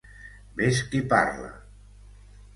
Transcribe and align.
Ves 0.61 0.81
qui 0.95 1.03
parla! 1.13 1.53